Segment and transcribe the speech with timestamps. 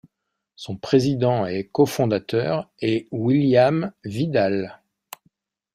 [0.55, 4.81] Son président et cofondateur est William Vidal.